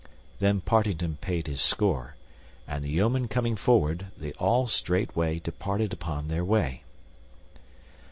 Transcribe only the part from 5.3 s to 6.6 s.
departed upon their